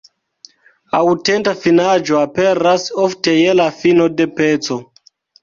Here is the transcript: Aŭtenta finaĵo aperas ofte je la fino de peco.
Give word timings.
Aŭtenta 0.99 1.53
finaĵo 1.65 2.17
aperas 2.21 2.87
ofte 3.05 3.37
je 3.41 3.53
la 3.61 3.69
fino 3.83 4.09
de 4.19 4.29
peco. 4.41 4.81